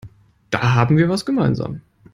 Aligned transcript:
Da 0.49 0.73
haben 0.73 0.97
wir 0.97 1.09
was 1.09 1.27
gemeinsam. 1.27 1.81